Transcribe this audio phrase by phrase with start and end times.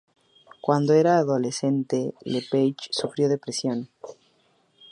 [0.61, 3.91] Cuando era adolescente Lepage sufrió depresión.